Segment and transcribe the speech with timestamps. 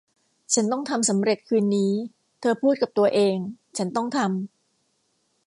[0.53, 1.93] ฉันต้องทำสำเร็จคืนนี้
[2.41, 3.35] เธอพูดกับตัวเอง
[3.77, 4.49] ฉันต้องทำ